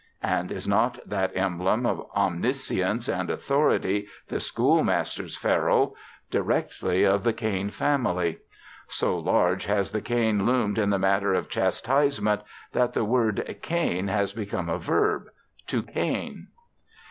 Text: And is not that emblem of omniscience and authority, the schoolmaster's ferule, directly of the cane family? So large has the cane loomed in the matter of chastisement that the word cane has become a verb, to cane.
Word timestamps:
And 0.23 0.51
is 0.51 0.67
not 0.67 0.97
that 1.07 1.37
emblem 1.37 1.85
of 1.85 2.03
omniscience 2.15 3.07
and 3.07 3.29
authority, 3.29 4.07
the 4.29 4.39
schoolmaster's 4.39 5.37
ferule, 5.37 5.95
directly 6.31 7.03
of 7.03 7.23
the 7.23 7.33
cane 7.33 7.69
family? 7.69 8.39
So 8.87 9.15
large 9.19 9.65
has 9.65 9.91
the 9.91 10.01
cane 10.01 10.43
loomed 10.47 10.79
in 10.79 10.89
the 10.89 10.97
matter 10.97 11.35
of 11.35 11.49
chastisement 11.49 12.41
that 12.71 12.93
the 12.93 13.05
word 13.05 13.57
cane 13.61 14.07
has 14.07 14.33
become 14.33 14.69
a 14.69 14.79
verb, 14.79 15.25
to 15.67 15.83
cane. 15.83 16.47